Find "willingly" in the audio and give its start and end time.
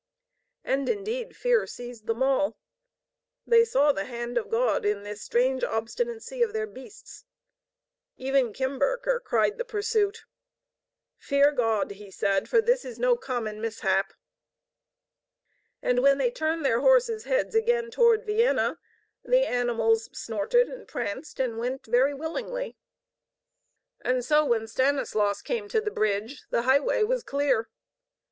22.15-22.75